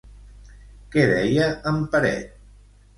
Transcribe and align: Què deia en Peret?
Què 0.97 1.05
deia 1.13 1.53
en 1.75 1.81
Peret? 1.95 2.39